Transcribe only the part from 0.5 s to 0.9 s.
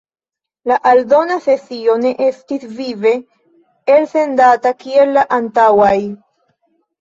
La